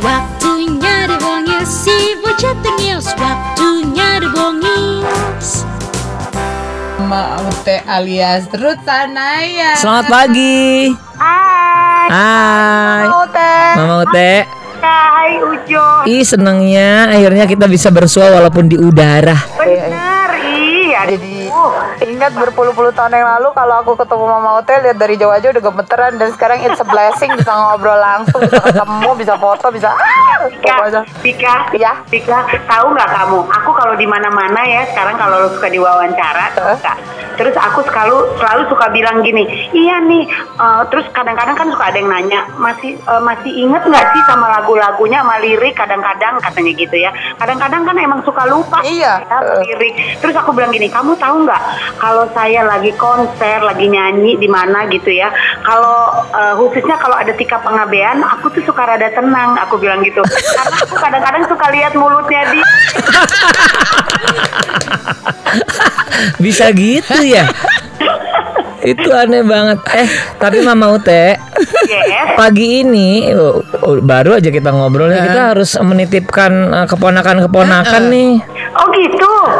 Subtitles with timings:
[0.00, 5.04] Waktunya dibongil si bocah tengil Waktunya dibongil
[7.00, 9.74] Mama Ute alias Ruth Sanaya.
[9.76, 10.94] Selamat pagi.
[11.18, 13.02] Hai, Hai.
[13.04, 13.56] Mama Ute.
[13.76, 14.32] Mama Ute.
[14.80, 15.86] hai Ujo.
[16.08, 19.36] Ih senengnya akhirnya kita bisa bersua walaupun di udara.
[19.58, 20.29] Bener,
[21.08, 21.16] iya.
[22.00, 25.48] Jadi ingat berpuluh-puluh tahun yang lalu kalau aku ketemu Mama Ute lihat dari jauh aja
[25.52, 29.88] udah gemeteran dan sekarang it's a blessing bisa ngobrol langsung, bisa ketemu, bisa foto, bisa
[29.94, 31.02] ah, Pika, pokoknya.
[31.24, 31.92] Pika, Iya.
[32.08, 33.40] Pika, tahu nggak kamu?
[33.62, 36.94] Aku kalau di mana-mana ya sekarang kalau suka diwawancara, nggak?
[37.40, 40.28] Terus aku selalu selalu suka bilang gini, iya nih.
[40.60, 44.60] eh, terus kadang-kadang kan suka ada yang nanya, masih eh, masih inget nggak sih sama
[44.60, 45.72] lagu-lagunya, sama lirik?
[45.72, 47.08] Kadang-kadang katanya gitu ya.
[47.40, 48.84] Kadang-kadang kan emang suka lupa.
[48.84, 49.24] Iya.
[49.24, 50.20] ya, lirik.
[50.20, 51.62] Terus aku bilang gini, kamu tahu nggak?
[51.96, 55.32] Kalau saya lagi konser, lagi nyanyi di mana gitu ya.
[55.64, 59.56] Kalau eh, khususnya kalau ada tika pengabean, aku tuh suka rada tenang.
[59.64, 60.20] Aku bilang gitu.
[60.28, 62.60] Karena aku kadang-kadang suka lihat mulutnya di.
[66.44, 67.29] Bisa gitu ya?
[68.80, 69.78] Itu aneh banget.
[69.92, 70.08] Eh,
[70.40, 71.36] tapi Mama Ute,
[71.90, 72.32] Yes.
[72.38, 75.26] pagi ini oh, oh, baru aja kita ngobrol ya.
[75.26, 78.32] Kita harus menitipkan eh, keponakan-keponakan nih.
[78.40, 78.59] Oh gitu.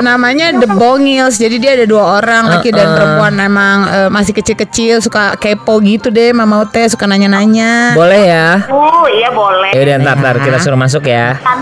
[0.00, 1.38] Namanya The Bongils.
[1.38, 2.96] Jadi dia ada dua orang, laki dan Uh-uh.
[2.96, 3.34] perempuan.
[3.38, 6.30] Emang eh, masih kecil-kecil, suka kepo gitu deh.
[6.32, 7.92] Mama Ute suka nanya-nanya.
[7.94, 8.48] Boleh ya?
[8.70, 9.74] Oh iya boleh.
[9.74, 11.38] Ya udah ntar, ntar kita suruh masuk ya.
[11.38, 11.56] Kok.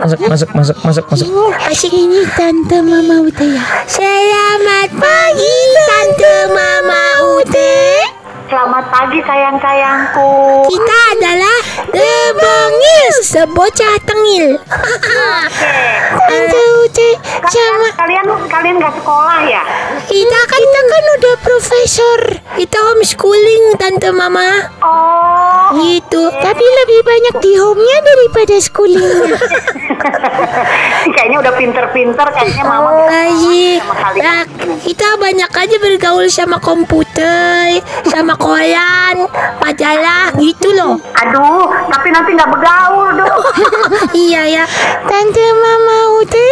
[0.00, 1.26] Masuk, masuk, masuk, masuk, masuk.
[1.70, 5.56] Asik ini Tante Mama Ute ya Selamat pagi
[5.88, 7.02] Tante Mama
[7.38, 7.74] Ute
[8.44, 10.30] Selamat pagi sayang-sayangku.
[10.68, 11.53] Kita adalah
[12.34, 14.54] Bongils Sebocah tengil.
[16.28, 17.10] Tante Ute
[17.50, 19.62] sama Kalian kalian nggak sekolah ya?
[20.06, 22.20] kita kan kita kan udah profesor.
[22.54, 24.70] Kita homeschooling tante mama.
[24.78, 25.74] Oh.
[25.74, 26.30] gitu.
[26.30, 29.02] Tapi lebih banyak di home-nya daripada schooling
[31.14, 33.80] kayaknya udah pinter-pinter kayaknya mama kalian.
[34.20, 34.40] nah,
[34.84, 39.28] kita banyak aja bergaul sama komputer, sama koran,
[42.14, 43.42] nanti nggak bergaul dong.
[44.30, 44.64] iya ya.
[45.10, 46.48] Tante Mama Ute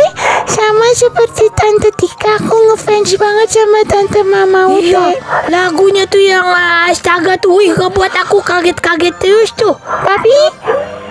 [0.51, 5.23] sama seperti Tante Tika, aku ngefans banget sama Tante Mama Ute.
[5.47, 6.43] Lagunya tuh yang
[6.91, 9.79] astaga tuh, wih, ngebuat aku kaget-kaget terus tuh.
[10.03, 10.35] Tapi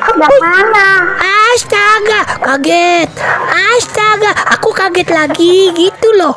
[0.02, 1.14] Yang mana?
[1.54, 3.10] Astaga, kaget.
[3.54, 6.34] Astaga, aku kaget lagi gitu loh.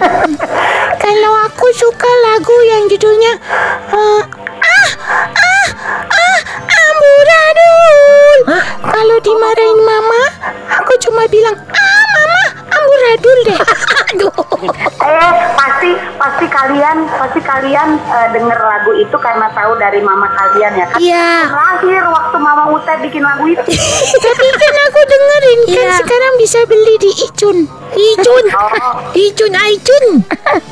[1.02, 3.32] Kalau aku suka lagu yang judulnya
[3.92, 4.20] eh,
[7.60, 8.40] amburadul.
[8.80, 10.22] Kalau dimarahin mama,
[10.72, 13.60] aku cuma bilang ah mama amburadul deh.
[14.10, 14.32] Aduh.
[15.00, 20.72] Eh, pasti pasti kalian pasti kalian eh, denger lagu itu karena tahu dari mama kalian
[20.76, 20.98] ya kan?
[21.00, 21.30] Iya.
[21.48, 23.62] Terakhir waktu mama Ute bikin lagu itu.
[24.24, 27.58] Tapi kan aku dengerin kan sekarang bisa beli di Icun.
[27.90, 28.44] Icun.
[28.54, 28.94] Oh.
[29.16, 30.04] Icun, Icun.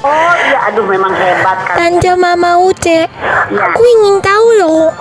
[0.04, 1.76] Oh iya, aduh memang hebat kan.
[1.76, 3.08] Tante Mama Ute,
[3.48, 3.62] Iya.
[3.72, 4.92] aku ingin tahu loh,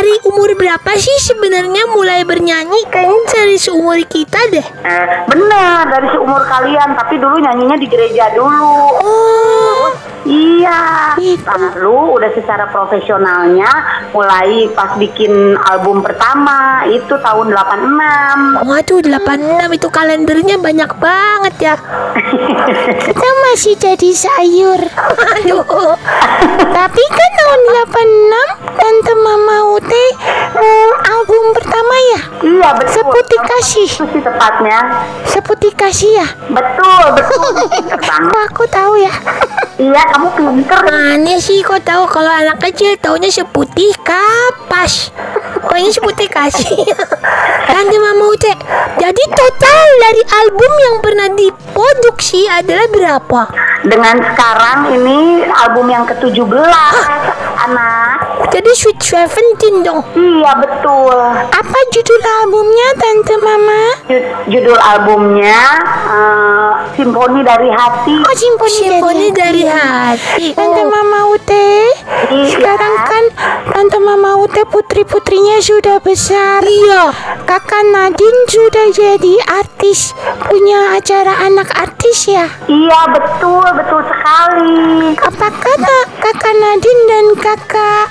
[0.00, 2.88] dari umur berapa sih sebenarnya mulai bernyanyi?
[2.88, 4.64] Kayaknya dari seumur kita deh.
[4.64, 8.96] Eh, bener dari seumur kalian, tapi dulu nyanyinya di gereja dulu.
[8.96, 9.92] Oh,
[10.30, 10.80] Iya.
[11.18, 11.42] Gitu.
[11.42, 13.70] Lalu udah secara profesionalnya
[14.14, 18.62] mulai pas bikin album pertama itu tahun 86.
[18.70, 21.74] waduh 86 itu kalendernya banyak banget ya.
[23.10, 24.80] Kita masih jadi sayur.
[25.34, 25.66] Aduh.
[26.70, 30.04] Tapi kan tahun 86 Tante Mama Ute
[30.54, 32.20] hmm, album pertama ya?
[32.46, 32.94] Iya betul.
[32.94, 33.88] Seputih kasih.
[33.90, 34.78] Itu sih tepatnya.
[35.26, 36.26] Seputih kasih ya?
[36.48, 37.44] Betul, betul.
[38.50, 39.12] Aku tahu ya?
[39.80, 40.80] Iya, kamu pinter.
[40.84, 45.08] Aneh sih kok tahu kalau anak kecil taunya seputih kapas.
[45.64, 46.84] Kok ini seputih kasih?
[47.70, 48.52] Tante Mama Ute,
[48.98, 53.40] jadi total dari album yang pernah diproduksi adalah berapa?
[53.86, 56.68] Dengan sekarang ini album yang ke-17,
[57.62, 58.14] anak.
[58.48, 60.00] Jadi Sweet Seventeen dong.
[60.12, 61.16] Iya, betul.
[61.46, 63.82] Apa judul albumnya Tante Mama?
[64.06, 65.60] Ju- Judul albumnya
[66.08, 68.14] eh, Simfoni dari Hati.
[68.18, 70.52] Oh Simponi, dari, hati.
[70.52, 71.68] Tante Mama Ute,
[72.30, 72.48] Iya.
[72.50, 72.94] sekarang
[73.70, 76.60] Tante Mama Ute putri-putrinya sudah besar.
[76.60, 77.14] Iya.
[77.46, 80.10] Kakak Nadine sudah jadi artis,
[80.44, 82.50] punya acara anak artis ya.
[82.66, 85.14] Iya, betul, betul sekali.
[85.16, 88.06] Apakah na- kakak Nadine dan kakak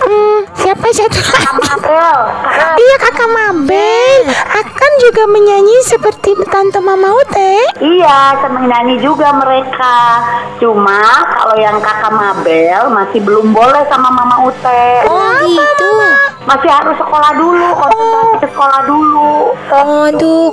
[0.00, 1.58] hmm, siapa satu lagi?
[1.58, 7.54] Mabel, kakak Iya kakak Mabel akan juga menyanyi seperti Tante Mama Ute.
[7.78, 10.22] Iya, seneng nyanyi juga mereka.
[10.58, 11.02] Cuma
[11.34, 14.99] kalau yang kakak Mabel masih belum boleh sama Mama Ute.
[15.08, 15.90] Oh gitu.
[16.40, 19.32] Masih harus sekolah dulu, konsentrasi ke sekolah dulu.
[19.70, 20.48] Aduh,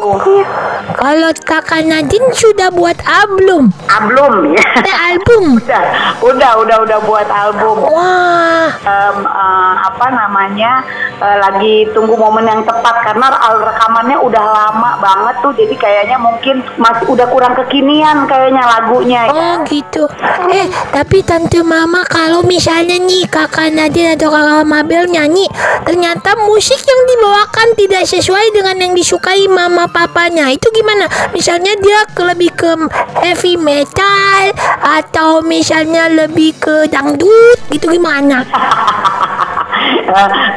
[0.94, 3.72] kalau kakak Nadine sudah buat album,
[4.08, 4.66] belum ya.
[4.84, 5.44] eh, album.
[5.60, 5.82] udah,
[6.22, 7.76] udah, udah, udah buat album.
[7.88, 10.84] Wah, Em, eh, apa namanya
[11.18, 16.18] eh, lagi tunggu momen yang tepat karena al- rekamannya udah lama banget tuh jadi kayaknya
[16.20, 19.32] mungkin masih udah kurang kekinian kayaknya lagunya ya.
[19.32, 20.04] oh gitu.
[20.48, 25.48] Eh, tapi tante mama kalau misalnya nih kakak Nadine atau kakak Mabel nyanyi,
[25.88, 30.52] ternyata musik yang dibawakan tidak sesuai dengan yang disukai mama papanya.
[30.52, 31.08] Itu gimana?
[31.32, 32.76] Misalnya dia ke lebih ke
[33.24, 34.52] heavy metal
[34.84, 38.44] atau misalnya lebih ke dangdut gitu gimana?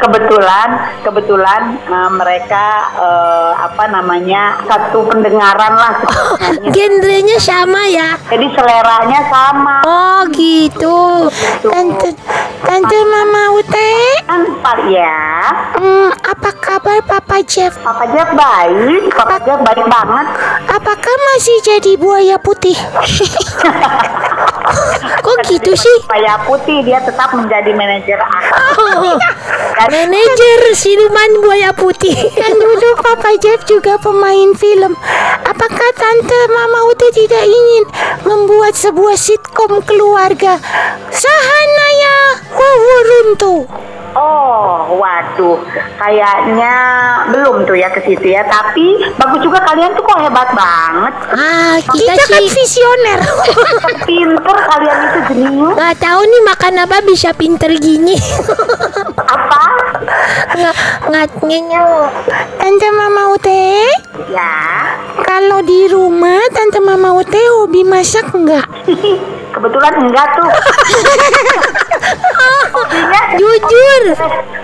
[0.00, 0.68] Kebetulan
[1.02, 2.66] kebetulan eh, mereka
[2.96, 6.70] eh, apa namanya satu pendengaran lah sebenarnya.
[6.74, 8.14] Genrenya sama ya.
[8.30, 11.28] jadi seleranya sama Oh gitu.
[11.66, 12.10] Tante
[12.60, 13.69] Tante Mama Ute,
[14.24, 15.18] kan Pak ya
[15.76, 17.74] hmm, apa kabar Papa Jeff?
[17.80, 20.26] Papa Jack baik Papa Jack baik banget
[20.70, 22.74] Apakah masih jadi buaya putih?
[25.20, 25.96] Kok gitu sih?
[26.04, 29.18] Supaya putih dia tetap menjadi manajer aku Oh,
[29.76, 32.14] Dan- manajer siluman buaya putih.
[32.40, 34.94] Kan dulu Papa Jeff juga pemain film.
[35.42, 35.89] Apakah
[36.20, 37.88] Tante Mama Ute tidak ingin
[38.28, 40.60] membuat sebuah sitkom keluarga?
[41.08, 43.64] Sahanaya Wawuruntu.
[44.12, 45.64] Oh, waduh,
[45.96, 46.76] kayaknya
[47.32, 48.44] belum tuh ya ke situ ya.
[48.44, 51.14] Tapi bagus juga kalian tuh kok hebat banget.
[51.32, 53.20] Ah, kita, kan visioner.
[54.12, 55.72] Pinter kalian itu jenius.
[55.72, 58.20] Gak tahu nih makan apa bisa pinter gini.
[60.50, 60.76] Nggak
[61.06, 62.10] nggak.
[62.58, 63.86] Tante Mama Ute,
[64.26, 64.54] Ya.
[65.22, 68.66] kalau di rumah Tante Mama Ute hobi masak nggak?
[69.54, 70.50] Kebetulan enggak tuh.
[72.70, 74.02] hobinya Jujur.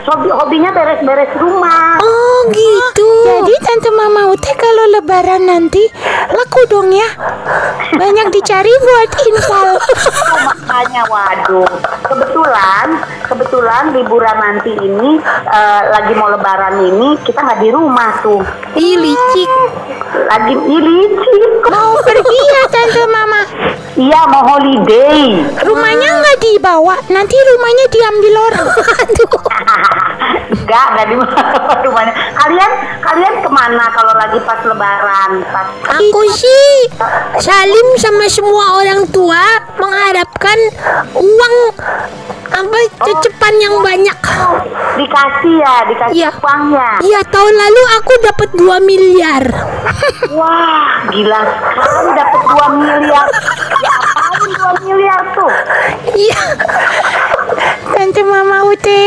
[0.06, 1.99] hobi hobinya beres-beres rumah.
[1.99, 3.08] Oh gitu.
[3.26, 5.82] Jadi Tante Mama Ute kalau lebaran nanti
[6.34, 7.08] laku dong ya.
[7.96, 9.70] Banyak dicari buat infal.
[10.26, 11.70] Oh, makanya waduh.
[12.04, 12.87] Kebetulan
[13.25, 15.16] kebetulan liburan nanti ini
[15.48, 18.43] eh, lagi mau lebaran ini kita nggak di rumah tuh.
[18.76, 19.50] Ih licik.
[20.28, 21.50] Lagi ini licin.
[21.72, 23.40] Mau pergi ya Tante Mama.
[23.96, 25.40] Iya mau holiday.
[25.64, 27.00] Rumahnya nggak dibawa.
[27.08, 28.69] Nanti rumahnya diambil orang.
[29.08, 29.40] Aduh.
[30.67, 31.15] Enggak, enggak di
[31.87, 32.15] rumahnya.
[32.43, 35.31] Kalian kalian ke mana kalau lagi pas lebaran?
[35.47, 36.91] Pas Aku sih
[37.39, 39.39] Salim sama semua orang tua
[39.79, 40.59] mengharapkan
[41.15, 41.55] uang
[42.49, 44.19] apa cecepan yang banyak.
[44.97, 46.31] dikasih ya, dikasih Iya.
[46.35, 46.89] uangnya.
[46.99, 49.45] Iya tahun lalu aku dapat 2 miliar.
[50.37, 53.27] Wah, gila sekali dapat 2 miliar.
[53.77, 55.53] Ya apain 2 miliar tuh?
[56.13, 56.43] Iya.
[57.89, 59.05] Tante Mama Ute,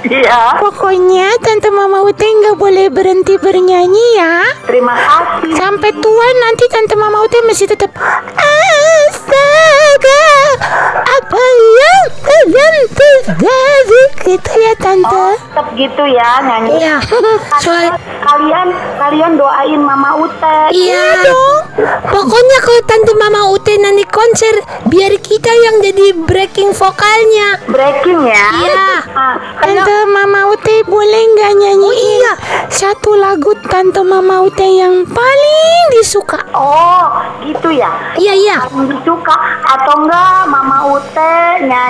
[0.00, 0.56] Iya.
[0.56, 4.48] pokoknya Tante Mama Ute nggak boleh berhenti bernyanyi ya.
[4.64, 5.52] Terima kasih.
[5.52, 7.92] Sampai tua nanti Tante Mama Ute masih tetap
[9.10, 10.24] Astaga,
[11.04, 11.60] apa yang
[12.22, 15.24] kalian terjadi gitu ya Tante.
[15.36, 16.70] Tetap gitu ya nyanyi.
[16.80, 16.96] Iya.
[17.60, 18.68] Soal Kalian
[19.00, 20.58] kalian doain Mama Ute.
[20.76, 21.58] Iya dong.
[22.04, 27.58] Pokoknya kalau Tante Mama Ute nanti konser, biar kita yang jadi breaking vokalnya.
[27.66, 28.46] Breaking ya.
[28.60, 28.86] Iya.
[29.16, 31.88] Ah, Tante Mama Ute boleh nggak nyanyi?
[31.90, 32.32] Oh, iya.
[32.68, 36.38] Satu lagu Tante Mama Ute yang paling disuka.
[36.54, 37.90] Oh, gitu ya.
[38.20, 38.56] Iya iya.
[38.68, 41.89] Paling suka atau enggak Mama Ute nyanyi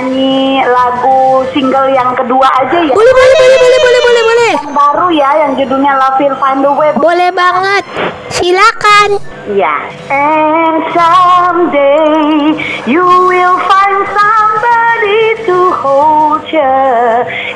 [0.64, 2.94] lagu single yang kedua aja ya.
[2.94, 4.52] Boleh boleh boleh boleh boleh boleh boleh.
[4.56, 6.90] Yang baru ya yang judulnya Love Will Find a Way.
[6.96, 7.84] Boleh banget.
[8.30, 9.08] Silakan.
[9.50, 9.76] Iya.
[10.08, 16.76] And someday you will find somebody to hold you.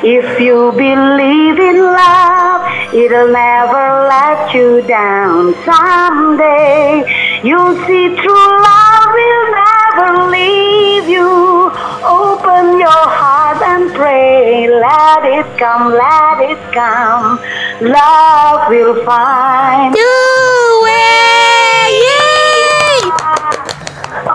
[0.05, 2.61] If you believe in love,
[2.93, 5.55] it'll never let you down.
[5.65, 7.05] Someday
[7.41, 11.31] you'll see true love will never leave you.
[12.55, 14.71] Open your heart and pray.
[14.71, 17.35] Let it come, let it come.
[17.83, 19.91] Love will find.
[19.91, 21.99] Tuh, wey.
[21.99, 22.99] Yeay.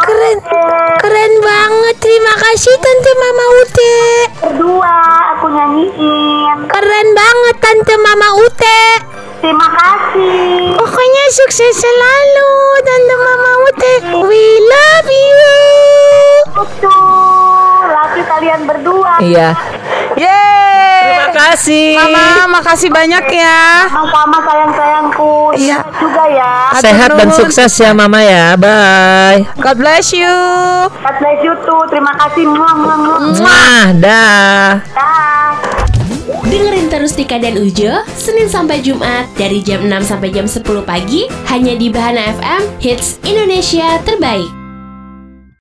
[0.05, 0.39] Keren.
[1.01, 1.97] Keren banget.
[1.97, 3.97] Terima kasih Tante Mama Ute.
[4.45, 4.97] Berdua
[5.33, 6.69] aku nyanyiin.
[6.69, 8.81] Keren banget Tante Mama Ute.
[9.41, 10.77] Terima kasih.
[10.77, 12.53] Pokoknya sukses selalu
[12.85, 13.93] Tante Mama Ute.
[14.29, 15.57] We love you.
[16.53, 17.10] Betul.
[19.21, 19.51] Iya.
[20.17, 21.01] Yeay.
[21.01, 21.89] Terima kasih.
[21.97, 23.87] Mama, makasih banyak ya.
[23.89, 25.55] Sama-sama sayang-sayangku.
[25.57, 25.79] Iya.
[25.97, 26.53] Juga ya.
[26.81, 28.59] Sehat dan sukses ya Mama ya.
[28.59, 29.47] Bye.
[29.61, 30.35] God bless you.
[30.91, 31.81] God bless you too.
[31.89, 32.45] Terima kasih.
[32.51, 32.75] Muah,
[33.33, 34.83] muah, dah.
[34.93, 35.51] Dah.
[36.47, 41.31] Dengerin terus Tika dan Ujo, Senin sampai Jumat dari jam 6 sampai jam 10 pagi,
[41.47, 44.60] hanya di Bahana FM, Hits Indonesia terbaik.